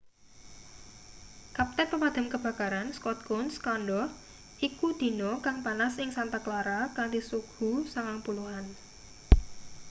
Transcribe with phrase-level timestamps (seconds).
[1.57, 4.03] kapten pemadam kebakaran scott kouns kandha
[4.67, 7.71] iku dina kang panas ing santa clara kanthi suhu
[8.07, 8.65] 90-an